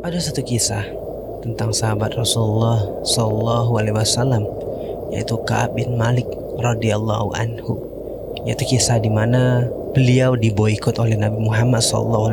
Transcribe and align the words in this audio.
Ada 0.00 0.16
satu 0.16 0.40
kisah 0.40 0.80
tentang 1.44 1.76
sahabat 1.76 2.16
Rasulullah 2.16 2.80
Shallallahu 3.04 3.76
Alaihi 3.76 3.92
Wasallam 3.92 4.48
yaitu 5.12 5.36
Kaab 5.44 5.76
bin 5.76 6.00
Malik 6.00 6.24
radhiyallahu 6.56 7.36
anhu 7.36 7.76
yaitu 8.48 8.64
kisah 8.64 8.96
di 8.96 9.12
mana 9.12 9.68
beliau 9.92 10.40
diboikot 10.40 10.96
oleh 10.96 11.20
Nabi 11.20 11.44
Muhammad 11.44 11.84
SAW 11.84 12.32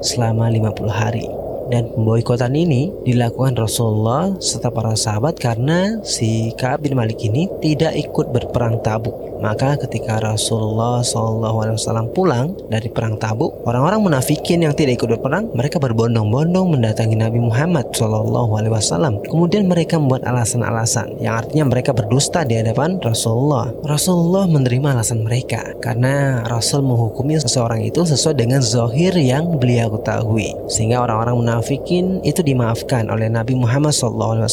selama 0.00 0.48
50 0.48 0.88
hari 0.88 1.28
dan 1.68 1.86
pemboikotan 1.92 2.56
ini 2.56 2.90
dilakukan 3.06 3.60
Rasulullah 3.60 4.34
serta 4.40 4.74
para 4.74 4.96
sahabat 4.98 5.38
karena 5.38 6.00
si 6.02 6.50
Ka'ab 6.58 6.82
bin 6.82 6.98
Malik 6.98 7.22
ini 7.22 7.46
tidak 7.62 7.94
ikut 7.94 8.34
berperang 8.34 8.82
tabuk. 8.82 9.29
Maka 9.40 9.80
ketika 9.80 10.20
Rasulullah 10.22 11.02
SAW 11.02 12.14
pulang 12.14 12.54
dari 12.70 12.86
perang 12.92 13.16
tabuk, 13.16 13.64
orang-orang 13.66 14.00
munafikin 14.04 14.62
yang 14.62 14.76
tidak 14.76 15.02
ikut 15.02 15.18
berperang, 15.18 15.50
mereka 15.56 15.80
berbondong-bondong 15.82 16.78
mendatangi 16.78 17.16
Nabi 17.18 17.40
Muhammad 17.42 17.90
SAW. 17.96 19.24
Kemudian 19.26 19.66
mereka 19.66 19.96
membuat 19.96 20.28
alasan-alasan 20.28 21.18
yang 21.18 21.40
artinya 21.40 21.66
mereka 21.66 21.96
berdusta 21.96 22.44
di 22.44 22.60
hadapan 22.60 23.00
Rasulullah. 23.00 23.72
Rasulullah 23.82 24.46
menerima 24.46 25.00
alasan 25.00 25.24
mereka 25.24 25.74
karena 25.82 26.44
Rasul 26.46 26.84
menghukumi 26.84 27.40
seseorang 27.40 27.82
itu 27.82 28.04
sesuai 28.04 28.36
dengan 28.36 28.60
zohir 28.60 29.16
yang 29.16 29.56
beliau 29.56 29.90
ketahui. 29.96 30.52
Sehingga 30.68 31.02
orang-orang 31.02 31.40
munafik 31.40 31.80
munafikin 31.80 32.18
itu 32.26 32.42
dimaafkan 32.42 33.06
oleh 33.08 33.30
Nabi 33.30 33.54
Muhammad 33.54 33.94
SAW 33.94 34.44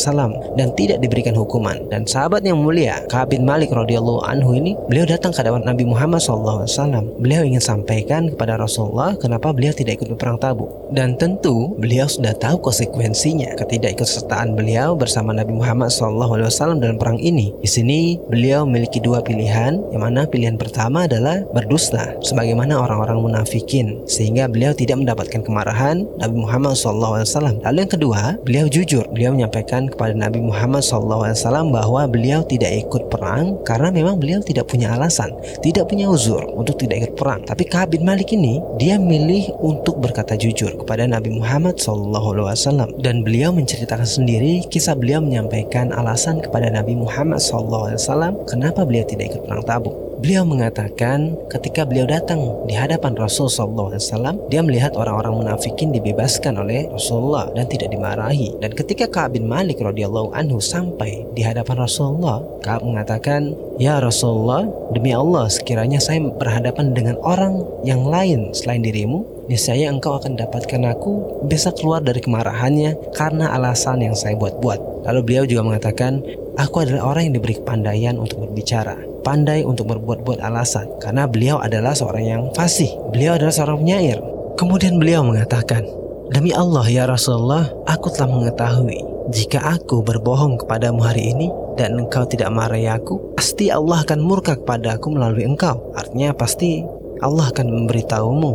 dan 0.54 0.70
tidak 0.78 1.02
diberikan 1.02 1.34
hukuman. 1.34 1.76
Dan 1.90 2.06
sahabat 2.06 2.46
yang 2.46 2.62
mulia 2.62 3.02
Ka'ab 3.10 3.34
bin 3.34 3.42
Malik 3.42 3.74
radhiyallahu 3.74 4.22
anhu 4.22 4.54
ini 4.54 4.77
beliau 4.86 5.10
datang 5.10 5.34
ke 5.34 5.42
hadapan 5.42 5.66
Nabi 5.66 5.84
Muhammad 5.90 6.22
SAW. 6.22 6.70
Beliau 7.18 7.42
ingin 7.42 7.60
sampaikan 7.60 8.30
kepada 8.30 8.62
Rasulullah 8.62 9.18
kenapa 9.18 9.50
beliau 9.50 9.74
tidak 9.74 9.98
ikut 10.02 10.14
berperang 10.14 10.38
Tabuk. 10.38 10.94
Dan 10.94 11.18
tentu 11.18 11.74
beliau 11.82 12.06
sudah 12.06 12.38
tahu 12.38 12.62
konsekuensinya 12.62 13.58
ketidakikutsertaan 13.58 14.54
beliau 14.54 14.94
bersama 14.94 15.34
Nabi 15.34 15.58
Muhammad 15.58 15.90
SAW 15.90 16.78
dalam 16.78 17.02
perang 17.02 17.18
ini. 17.18 17.52
Di 17.60 17.70
sini 17.70 18.22
beliau 18.30 18.64
memiliki 18.70 19.02
dua 19.02 19.26
pilihan, 19.26 19.82
yang 19.90 20.04
mana 20.06 20.30
pilihan 20.30 20.56
pertama 20.56 21.10
adalah 21.10 21.42
berdusta, 21.52 22.14
sebagaimana 22.22 22.78
orang-orang 22.78 23.20
munafikin, 23.20 24.06
sehingga 24.06 24.46
beliau 24.46 24.76
tidak 24.76 25.02
mendapatkan 25.02 25.42
kemarahan 25.42 26.06
Nabi 26.22 26.36
Muhammad 26.38 26.78
SAW. 26.78 27.26
Lalu 27.66 27.78
yang 27.82 27.92
kedua, 27.92 28.22
beliau 28.46 28.66
jujur. 28.70 29.04
Beliau 29.12 29.34
menyampaikan 29.34 29.90
kepada 29.90 30.14
Nabi 30.14 30.44
Muhammad 30.44 30.84
SAW 30.86 31.72
bahwa 31.72 32.06
beliau 32.08 32.44
tidak 32.46 32.88
ikut 32.88 33.10
perang 33.10 33.60
karena 33.64 33.90
memang 33.90 34.20
beliau 34.20 34.40
tidak 34.44 34.67
punya 34.68 34.94
alasan, 34.94 35.32
tidak 35.64 35.88
punya 35.90 36.12
uzur 36.12 36.44
untuk 36.54 36.78
tidak 36.78 37.08
ikut 37.08 37.14
perang. 37.16 37.42
Tapi 37.48 37.64
Ka'ab 37.66 37.96
bin 37.96 38.04
Malik 38.04 38.36
ini 38.36 38.60
dia 38.78 39.00
milih 39.00 39.56
untuk 39.64 40.04
berkata 40.04 40.36
jujur 40.36 40.76
kepada 40.84 41.08
Nabi 41.08 41.34
Muhammad 41.34 41.80
SAW 41.80 42.92
dan 43.00 43.24
beliau 43.24 43.56
menceritakan 43.56 44.06
sendiri 44.06 44.68
kisah 44.68 44.94
beliau 44.94 45.24
menyampaikan 45.24 45.96
alasan 45.96 46.44
kepada 46.44 46.68
Nabi 46.70 47.00
Muhammad 47.00 47.40
SAW 47.40 47.96
kenapa 48.46 48.84
beliau 48.84 49.08
tidak 49.08 49.34
ikut 49.34 49.42
perang 49.48 49.64
Tabuk. 49.64 50.17
Beliau 50.18 50.42
mengatakan 50.50 51.38
ketika 51.46 51.86
beliau 51.86 52.10
datang 52.10 52.42
di 52.66 52.74
hadapan 52.74 53.14
Rasul 53.14 53.54
SAW, 53.54 53.94
dia 54.50 54.66
melihat 54.66 54.98
orang-orang 54.98 55.46
munafikin 55.46 55.94
dibebaskan 55.94 56.58
oleh 56.58 56.90
Rasulullah 56.90 57.54
dan 57.54 57.70
tidak 57.70 57.94
dimarahi. 57.94 58.58
Dan 58.58 58.74
ketika 58.74 59.06
Ka'ab 59.06 59.38
bin 59.38 59.46
Malik 59.46 59.78
radhiyallahu 59.78 60.34
anhu 60.34 60.58
sampai 60.58 61.22
di 61.38 61.46
hadapan 61.46 61.86
Rasulullah, 61.86 62.42
Ka'ab 62.66 62.82
mengatakan, 62.90 63.54
"Ya 63.78 64.02
Rasulullah, 64.02 64.66
demi 64.90 65.14
Allah 65.14 65.54
sekiranya 65.54 66.02
saya 66.02 66.18
berhadapan 66.18 66.98
dengan 66.98 67.22
orang 67.22 67.62
yang 67.86 68.02
lain 68.02 68.58
selain 68.58 68.82
dirimu, 68.82 69.37
niscaya 69.48 69.90
engkau 69.90 70.20
akan 70.20 70.36
dapatkan 70.36 70.84
aku 70.92 71.44
bisa 71.48 71.74
keluar 71.74 72.04
dari 72.04 72.22
kemarahannya 72.24 73.16
karena 73.16 73.52
alasan 73.56 74.04
yang 74.04 74.16
saya 74.16 74.36
buat-buat." 74.36 75.08
Lalu 75.08 75.20
beliau 75.24 75.44
juga 75.48 75.64
mengatakan, 75.66 76.24
"Aku 76.60 76.84
adalah 76.84 77.16
orang 77.16 77.32
yang 77.32 77.36
diberi 77.42 77.56
kepandaian 77.60 78.16
untuk 78.20 78.48
berbicara." 78.48 79.18
pandai 79.28 79.68
untuk 79.68 79.92
berbuat-buat 79.92 80.40
alasan 80.40 80.88
karena 81.04 81.28
beliau 81.28 81.60
adalah 81.60 81.92
seorang 81.92 82.24
yang 82.24 82.44
fasih. 82.56 82.88
Beliau 83.12 83.36
adalah 83.36 83.52
seorang 83.52 83.84
penyair. 83.84 84.24
Kemudian 84.56 84.96
beliau 84.96 85.20
mengatakan, 85.28 85.84
Demi 86.32 86.56
Allah 86.56 86.88
ya 86.88 87.04
Rasulullah, 87.04 87.68
aku 87.84 88.08
telah 88.08 88.32
mengetahui 88.32 89.18
jika 89.28 89.60
aku 89.76 90.08
berbohong 90.08 90.64
kepadamu 90.64 91.04
hari 91.04 91.36
ini 91.36 91.52
dan 91.76 92.00
engkau 92.00 92.24
tidak 92.24 92.48
marahi 92.48 92.88
aku, 92.88 93.36
pasti 93.36 93.68
Allah 93.68 94.00
akan 94.08 94.24
murka 94.24 94.56
kepada 94.56 94.96
aku 94.96 95.12
melalui 95.12 95.44
engkau. 95.44 95.92
Artinya 96.00 96.32
pasti 96.32 96.80
Allah 97.20 97.52
akan 97.52 97.68
memberitahumu 97.68 98.52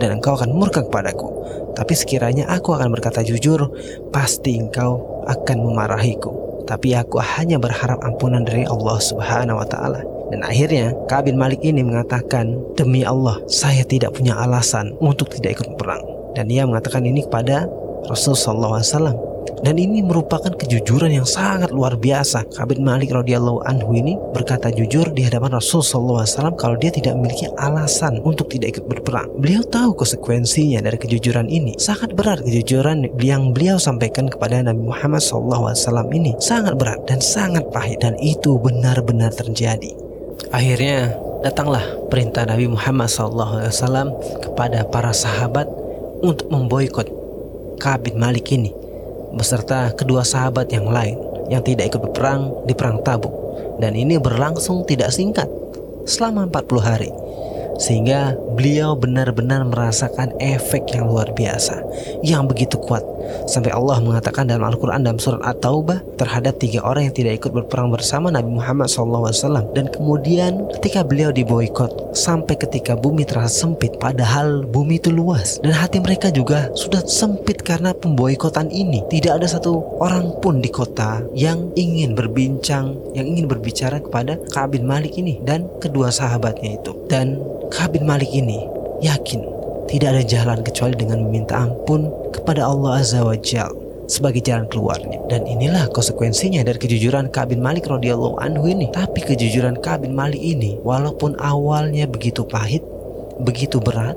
dan 0.00 0.16
engkau 0.16 0.34
akan 0.34 0.56
murka 0.56 0.80
kepadaku. 0.80 1.28
Tapi 1.76 1.92
sekiranya 1.92 2.48
aku 2.48 2.72
akan 2.72 2.88
berkata 2.90 3.20
jujur, 3.20 3.68
pasti 4.10 4.56
engkau 4.56 5.22
akan 5.28 5.56
memarahiku 5.60 6.50
tapi 6.70 6.94
aku 6.94 7.18
hanya 7.18 7.58
berharap 7.58 7.98
ampunan 8.06 8.46
dari 8.46 8.62
Allah 8.62 9.02
Subhanahu 9.02 9.58
wa 9.58 9.66
taala. 9.66 10.06
Dan 10.30 10.46
akhirnya 10.46 10.94
Ka'ab 11.10 11.26
bin 11.26 11.34
Malik 11.34 11.58
ini 11.66 11.82
mengatakan, 11.82 12.54
"Demi 12.78 13.02
Allah, 13.02 13.42
saya 13.50 13.82
tidak 13.82 14.14
punya 14.14 14.38
alasan 14.38 14.94
untuk 15.02 15.34
tidak 15.34 15.58
ikut 15.58 15.74
perang." 15.74 15.98
Dan 16.38 16.46
ia 16.46 16.62
mengatakan 16.62 17.02
ini 17.02 17.26
kepada 17.26 17.66
Rasulullah 18.06 18.78
SAW. 18.78 19.29
Dan 19.60 19.76
ini 19.76 20.00
merupakan 20.00 20.48
kejujuran 20.56 21.12
yang 21.12 21.28
sangat 21.28 21.68
luar 21.68 22.00
biasa. 22.00 22.48
Kabin 22.48 22.80
Malik 22.80 23.12
radhiyallahu 23.12 23.60
anhu 23.68 23.92
ini 23.92 24.16
berkata 24.32 24.72
jujur 24.72 25.12
di 25.12 25.28
hadapan 25.28 25.60
Rasul 25.60 25.84
SAW 25.84 26.24
kalau 26.56 26.80
dia 26.80 26.88
tidak 26.88 27.12
memiliki 27.20 27.44
alasan 27.60 28.24
untuk 28.24 28.48
tidak 28.48 28.80
ikut 28.80 28.88
berperang. 28.88 29.28
Beliau 29.36 29.60
tahu 29.60 29.92
konsekuensinya 29.92 30.80
dari 30.80 30.96
kejujuran 30.96 31.52
ini. 31.52 31.76
Sangat 31.76 32.16
berat 32.16 32.40
kejujuran 32.40 33.04
yang 33.20 33.52
beliau 33.52 33.76
sampaikan 33.76 34.32
kepada 34.32 34.64
Nabi 34.64 34.80
Muhammad 34.80 35.20
SAW 35.20 35.76
ini. 36.16 36.32
Sangat 36.40 36.80
berat 36.80 37.04
dan 37.04 37.20
sangat 37.20 37.68
pahit 37.68 38.00
dan 38.00 38.16
itu 38.16 38.56
benar-benar 38.56 39.36
terjadi. 39.36 39.92
Akhirnya 40.56 41.20
datanglah 41.44 41.84
perintah 42.08 42.48
Nabi 42.48 42.64
Muhammad 42.64 43.12
SAW 43.12 44.16
kepada 44.40 44.88
para 44.88 45.12
sahabat 45.12 45.68
untuk 46.24 46.48
memboikot 46.48 47.12
Kabin 47.76 48.16
Malik 48.16 48.52
ini 48.56 48.79
beserta 49.34 49.94
kedua 49.94 50.26
sahabat 50.26 50.70
yang 50.70 50.88
lain 50.90 51.18
yang 51.50 51.66
tidak 51.66 51.90
ikut 51.94 52.00
berperang 52.10 52.54
di 52.66 52.74
perang 52.74 53.02
Tabuk. 53.02 53.34
Dan 53.82 53.96
ini 53.96 54.20
berlangsung 54.20 54.84
tidak 54.84 55.10
singkat 55.10 55.48
selama 56.04 56.46
40 56.48 56.80
hari 56.80 57.10
sehingga 57.80 58.36
beliau 58.52 58.92
benar-benar 58.92 59.64
merasakan 59.64 60.36
efek 60.36 60.92
yang 60.92 61.08
luar 61.08 61.32
biasa 61.32 61.80
yang 62.20 62.44
begitu 62.44 62.76
kuat 62.76 63.00
sampai 63.46 63.72
Allah 63.74 63.98
mengatakan 64.02 64.46
dalam 64.46 64.66
Al-Quran 64.66 65.02
dalam 65.04 65.18
surat 65.18 65.42
At-Taubah 65.44 66.20
terhadap 66.20 66.58
tiga 66.60 66.84
orang 66.84 67.10
yang 67.10 67.16
tidak 67.16 67.32
ikut 67.44 67.52
berperang 67.52 67.90
bersama 67.92 68.28
Nabi 68.32 68.50
Muhammad 68.50 68.88
SAW. 68.88 69.30
Dan 69.74 69.90
kemudian 69.90 70.68
ketika 70.80 71.02
beliau 71.06 71.30
diboykot 71.34 72.14
sampai 72.16 72.56
ketika 72.58 72.94
bumi 72.96 73.26
terasa 73.26 73.66
sempit 73.66 73.96
padahal 74.00 74.64
bumi 74.64 75.02
itu 75.02 75.12
luas. 75.12 75.60
Dan 75.60 75.76
hati 75.76 76.00
mereka 76.00 76.32
juga 76.32 76.70
sudah 76.72 77.04
sempit 77.04 77.60
karena 77.60 77.92
pemboikotan 77.92 78.72
ini. 78.72 79.04
Tidak 79.10 79.36
ada 79.36 79.46
satu 79.46 80.00
orang 80.00 80.40
pun 80.40 80.62
di 80.64 80.72
kota 80.72 81.20
yang 81.36 81.70
ingin 81.76 82.16
berbincang 82.16 82.96
yang 83.12 83.26
ingin 83.26 83.46
berbicara 83.50 84.00
kepada 84.00 84.38
Ka'ab 84.50 84.78
bin 84.78 84.86
Malik 84.86 85.18
ini 85.18 85.42
dan 85.44 85.66
kedua 85.82 86.08
sahabatnya 86.08 86.80
itu. 86.80 86.92
Dan 87.10 87.36
Ka'ab 87.68 87.98
bin 87.98 88.06
Malik 88.06 88.30
ini 88.32 88.64
yakin 89.00 89.59
tidak 89.90 90.08
ada 90.14 90.22
jalan 90.22 90.58
kecuali 90.62 90.94
dengan 90.94 91.26
meminta 91.26 91.66
ampun 91.66 92.06
kepada 92.30 92.62
Allah 92.62 93.02
Azza 93.02 93.26
wa 93.26 93.34
Jal 93.34 93.74
sebagai 94.06 94.38
jalan 94.42 94.70
keluarnya. 94.70 95.18
Dan 95.26 95.46
inilah 95.50 95.90
konsekuensinya 95.90 96.62
dari 96.62 96.78
kejujuran 96.78 97.30
Ka'ab 97.34 97.50
bin 97.54 97.62
Malik 97.62 97.90
radhiyallahu 97.90 98.38
anhu 98.38 98.70
ini. 98.70 98.86
Tapi 98.94 99.22
kejujuran 99.22 99.82
Ka'ab 99.82 100.06
bin 100.06 100.14
Malik 100.14 100.38
ini 100.38 100.78
walaupun 100.82 101.34
awalnya 101.42 102.06
begitu 102.06 102.46
pahit, 102.46 102.82
begitu 103.42 103.82
berat, 103.82 104.14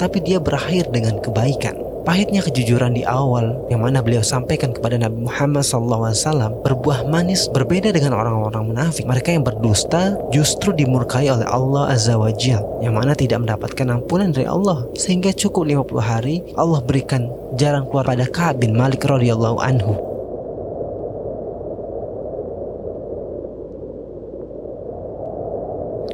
tapi 0.00 0.24
dia 0.24 0.40
berakhir 0.40 0.88
dengan 0.88 1.20
kebaikan. 1.20 1.89
Pahitnya 2.00 2.40
kejujuran 2.40 2.96
di 2.96 3.04
awal 3.04 3.60
yang 3.68 3.84
mana 3.84 4.00
beliau 4.00 4.24
sampaikan 4.24 4.72
kepada 4.72 4.96
Nabi 4.96 5.20
Muhammad 5.28 5.68
SAW 5.68 6.64
berbuah 6.64 7.04
manis 7.12 7.44
berbeda 7.52 7.92
dengan 7.92 8.16
orang-orang 8.16 8.72
munafik. 8.72 9.04
Mereka 9.04 9.36
yang 9.36 9.44
berdusta 9.44 10.16
justru 10.32 10.72
dimurkai 10.72 11.28
oleh 11.28 11.44
Allah 11.44 11.92
Azza 11.92 12.16
wa 12.16 12.32
Jal 12.32 12.64
yang 12.80 12.96
mana 12.96 13.12
tidak 13.12 13.44
mendapatkan 13.44 13.84
ampunan 13.92 14.32
dari 14.32 14.48
Allah 14.48 14.88
sehingga 14.96 15.28
cukup 15.36 15.68
50 15.68 16.00
hari 16.00 16.40
Allah 16.56 16.80
berikan 16.80 17.28
jalan 17.60 17.84
keluar 17.92 18.08
pada 18.08 18.24
Ka'ab 18.24 18.64
bin 18.64 18.72
Malik 18.72 19.04
radhiyallahu 19.04 19.60
anhu. 19.60 19.92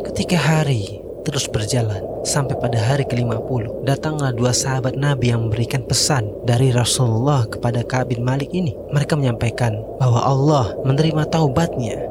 Ketika 0.03 0.35
hari 0.35 0.99
terus 1.23 1.47
berjalan 1.47 2.16
sampai 2.27 2.59
pada 2.59 2.75
hari 2.75 3.07
ke-50 3.07 3.87
datanglah 3.87 4.35
dua 4.35 4.51
sahabat 4.51 4.99
Nabi 4.99 5.31
yang 5.31 5.47
memberikan 5.47 5.87
pesan 5.87 6.27
dari 6.43 6.75
Rasulullah 6.75 7.47
kepada 7.47 7.87
Ka'ab 7.87 8.11
bin 8.11 8.27
Malik 8.27 8.51
ini. 8.51 8.75
Mereka 8.91 9.15
menyampaikan 9.15 9.79
bahwa 10.03 10.27
Allah 10.27 10.75
menerima 10.83 11.23
taubatnya. 11.31 12.11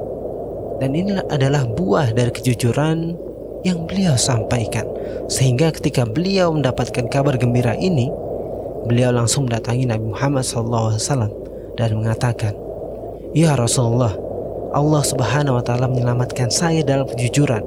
Dan 0.79 0.95
inilah 0.95 1.27
adalah 1.27 1.67
buah 1.67 2.15
dari 2.15 2.31
kejujuran 2.31 3.19
yang 3.67 3.83
beliau 3.83 4.15
sampaikan. 4.15 4.87
Sehingga 5.27 5.75
ketika 5.75 6.07
beliau 6.07 6.55
mendapatkan 6.55 7.11
kabar 7.11 7.35
gembira 7.35 7.75
ini 7.75 8.07
beliau 8.87 9.11
langsung 9.11 9.51
mendatangi 9.51 9.83
Nabi 9.89 10.15
Muhammad 10.15 10.47
SAW 10.47 10.95
dan 11.75 11.89
mengatakan, 11.99 12.55
Ya 13.35 13.51
Rasulullah, 13.59 14.15
Allah 14.71 15.03
Subhanahu 15.03 15.59
wa 15.59 15.63
taala 15.63 15.91
menyelamatkan 15.91 16.47
saya 16.47 16.83
dalam 16.87 17.03
kejujuran. 17.03 17.63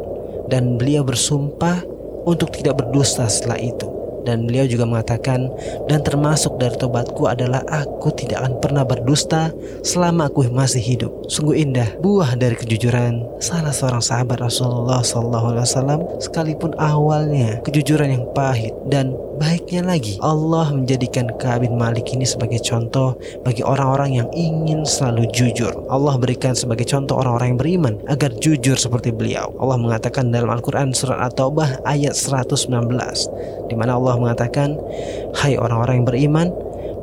Dan 0.48 0.80
beliau 0.80 1.04
bersumpah 1.04 1.84
untuk 2.28 2.52
tidak 2.52 2.84
berdusta 2.84 3.24
setelah 3.24 3.56
itu 3.56 3.98
dan 4.28 4.44
beliau 4.44 4.68
juga 4.68 4.84
mengatakan 4.84 5.48
dan 5.88 6.04
termasuk 6.04 6.60
dari 6.60 6.76
tobatku 6.76 7.24
adalah 7.24 7.64
aku 7.72 8.12
tidak 8.12 8.44
akan 8.44 8.60
pernah 8.60 8.84
berdusta 8.84 9.48
selama 9.80 10.28
aku 10.28 10.44
masih 10.52 10.84
hidup. 10.84 11.12
Sungguh 11.32 11.64
indah 11.64 11.88
buah 12.04 12.36
dari 12.36 12.52
kejujuran 12.60 13.24
salah 13.40 13.72
seorang 13.72 14.04
sahabat 14.04 14.44
Rasulullah 14.44 15.00
SAW 15.00 16.20
sekalipun 16.20 16.76
awalnya 16.76 17.64
kejujuran 17.64 18.20
yang 18.20 18.24
pahit 18.36 18.76
dan 18.92 19.16
baiknya 19.38 19.86
lagi 19.86 20.18
Allah 20.18 20.74
menjadikan 20.74 21.30
Ka'ab 21.38 21.62
bin 21.62 21.78
Malik 21.78 22.10
ini 22.10 22.26
sebagai 22.26 22.58
contoh 22.60 23.14
bagi 23.46 23.62
orang-orang 23.62 24.18
yang 24.20 24.28
ingin 24.34 24.82
selalu 24.82 25.30
jujur. 25.30 25.70
Allah 25.86 26.18
berikan 26.18 26.58
sebagai 26.58 26.84
contoh 26.84 27.22
orang-orang 27.22 27.54
yang 27.54 27.60
beriman 27.62 27.94
agar 28.10 28.34
jujur 28.42 28.74
seperti 28.74 29.14
beliau. 29.14 29.54
Allah 29.62 29.78
mengatakan 29.78 30.34
dalam 30.34 30.50
Al-Qur'an 30.50 30.90
surat 30.90 31.22
At-Taubah 31.30 31.86
ayat 31.86 32.18
119 32.18 32.68
di 33.70 33.74
mana 33.78 33.94
Allah 33.94 34.18
mengatakan, 34.18 34.74
"Hai 35.38 35.54
orang-orang 35.54 36.02
yang 36.02 36.08
beriman, 36.10 36.48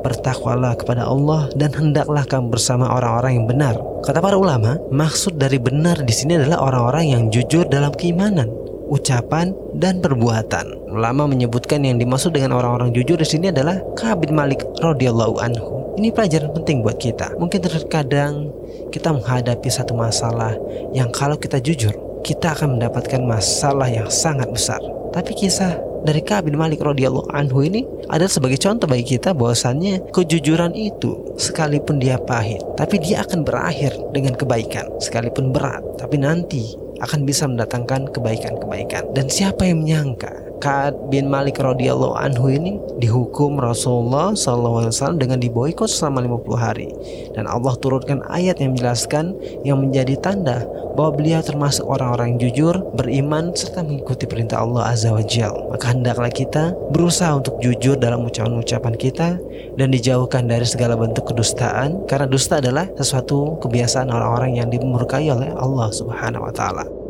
bertakwalah 0.04 0.76
kepada 0.78 1.08
Allah 1.08 1.50
dan 1.56 1.72
hendaklah 1.72 2.22
kamu 2.28 2.52
bersama 2.52 2.92
orang-orang 2.92 3.42
yang 3.42 3.46
benar." 3.48 3.74
Kata 4.04 4.22
para 4.22 4.38
ulama, 4.38 4.78
maksud 4.92 5.40
dari 5.40 5.58
benar 5.58 6.04
di 6.04 6.14
sini 6.14 6.38
adalah 6.38 6.62
orang-orang 6.62 7.04
yang 7.10 7.22
jujur 7.32 7.66
dalam 7.66 7.90
keimanan, 7.96 8.46
ucapan 8.88 9.52
dan 9.76 9.98
perbuatan. 10.00 10.90
Ulama 10.90 11.28
menyebutkan 11.28 11.82
yang 11.82 11.98
dimaksud 11.98 12.32
dengan 12.32 12.56
orang-orang 12.56 12.94
jujur 12.94 13.18
di 13.18 13.26
sini 13.26 13.50
adalah 13.50 13.78
Ka'ab 13.98 14.24
bin 14.24 14.32
Malik 14.32 14.62
radhiyallahu 14.80 15.42
anhu. 15.42 15.96
Ini 15.96 16.12
pelajaran 16.12 16.52
penting 16.52 16.84
buat 16.84 17.00
kita. 17.00 17.36
Mungkin 17.40 17.60
terkadang 17.64 18.52
kita 18.92 19.12
menghadapi 19.12 19.68
satu 19.68 19.96
masalah 19.96 20.54
yang 20.92 21.08
kalau 21.10 21.40
kita 21.40 21.56
jujur, 21.60 21.92
kita 22.20 22.52
akan 22.52 22.76
mendapatkan 22.76 23.20
masalah 23.24 23.88
yang 23.88 24.08
sangat 24.12 24.48
besar. 24.52 24.80
Tapi 25.16 25.32
kisah 25.32 25.80
dari 26.06 26.22
Ka'ab 26.22 26.46
bin 26.46 26.54
Malik 26.54 26.84
radhiyallahu 26.84 27.34
anhu 27.34 27.66
ini 27.66 27.82
adalah 28.06 28.30
sebagai 28.30 28.60
contoh 28.62 28.86
bagi 28.86 29.18
kita 29.18 29.34
bahwasannya 29.34 30.14
kejujuran 30.14 30.76
itu 30.76 31.34
sekalipun 31.34 31.98
dia 31.98 32.20
pahit, 32.20 32.62
tapi 32.78 33.02
dia 33.02 33.26
akan 33.26 33.42
berakhir 33.42 33.96
dengan 34.14 34.38
kebaikan. 34.38 34.86
Sekalipun 35.02 35.50
berat, 35.50 35.82
tapi 35.98 36.20
nanti 36.22 36.85
akan 37.02 37.26
bisa 37.26 37.44
mendatangkan 37.50 38.12
kebaikan-kebaikan. 38.14 39.10
Dan 39.12 39.26
siapa 39.26 39.66
yang 39.66 39.82
menyangka 39.82 40.45
Ka'ab 40.58 41.12
bin 41.12 41.28
Malik 41.28 41.60
radhiyallahu 41.60 42.16
anhu 42.16 42.48
ini 42.48 42.80
dihukum 42.98 43.60
Rasulullah 43.60 44.32
SAW 44.32 45.20
dengan 45.20 45.40
diboikot 45.40 45.88
selama 45.88 46.24
50 46.42 46.56
hari 46.56 46.88
dan 47.36 47.44
Allah 47.44 47.76
turunkan 47.78 48.24
ayat 48.32 48.58
yang 48.60 48.72
menjelaskan 48.72 49.36
yang 49.62 49.80
menjadi 49.80 50.16
tanda 50.20 50.64
bahwa 50.96 51.20
beliau 51.20 51.44
termasuk 51.44 51.84
orang-orang 51.84 52.40
jujur, 52.40 52.72
beriman 52.96 53.52
serta 53.52 53.84
mengikuti 53.84 54.24
perintah 54.24 54.64
Allah 54.64 54.96
Azza 54.96 55.12
wa 55.12 55.20
Jal. 55.20 55.52
Maka 55.68 55.92
hendaklah 55.92 56.32
kita 56.32 56.72
berusaha 56.90 57.36
untuk 57.36 57.60
jujur 57.60 58.00
dalam 58.00 58.24
ucapan-ucapan 58.24 58.94
kita 58.96 59.36
dan 59.76 59.88
dijauhkan 59.92 60.48
dari 60.48 60.64
segala 60.64 60.96
bentuk 60.96 61.28
kedustaan 61.28 62.08
karena 62.08 62.24
dusta 62.24 62.64
adalah 62.64 62.88
sesuatu 62.96 63.60
kebiasaan 63.60 64.08
orang-orang 64.08 64.56
yang 64.56 64.72
dimurkai 64.72 65.28
oleh 65.28 65.52
Allah 65.52 65.92
Subhanahu 65.92 66.48
wa 66.48 66.52
taala. 66.56 67.05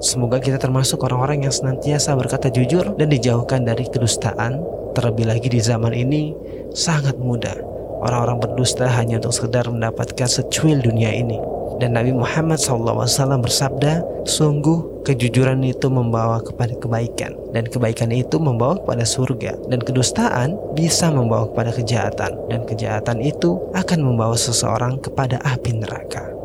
Semoga 0.00 0.40
kita 0.40 0.56
termasuk 0.56 1.04
orang-orang 1.04 1.44
yang 1.44 1.52
senantiasa 1.52 2.16
berkata 2.16 2.48
jujur 2.48 2.96
dan 2.96 3.12
dijauhkan 3.12 3.68
dari 3.68 3.84
kedustaan. 3.84 4.64
Terlebih 4.96 5.28
lagi 5.28 5.52
di 5.52 5.60
zaman 5.60 5.92
ini 5.92 6.32
sangat 6.72 7.20
mudah. 7.20 7.52
Orang-orang 8.00 8.40
berdusta 8.40 8.88
hanya 8.88 9.20
untuk 9.20 9.36
sekedar 9.36 9.68
mendapatkan 9.68 10.24
secuil 10.24 10.80
dunia 10.80 11.12
ini. 11.12 11.36
Dan 11.76 12.00
Nabi 12.00 12.16
Muhammad 12.16 12.56
SAW 12.56 13.44
bersabda, 13.44 14.24
sungguh 14.24 15.04
kejujuran 15.04 15.60
itu 15.64 15.92
membawa 15.92 16.40
kepada 16.40 16.76
kebaikan 16.76 17.36
dan 17.52 17.68
kebaikan 17.68 18.12
itu 18.12 18.36
membawa 18.36 18.80
kepada 18.80 19.04
surga 19.04 19.56
dan 19.68 19.80
kedustaan 19.80 20.56
bisa 20.76 21.08
membawa 21.08 21.48
kepada 21.48 21.72
kejahatan 21.72 22.36
dan 22.52 22.60
kejahatan 22.68 23.20
itu 23.24 23.56
akan 23.72 24.00
membawa 24.00 24.36
seseorang 24.36 25.00
kepada 25.00 25.40
api 25.44 25.80
neraka. 25.80 26.39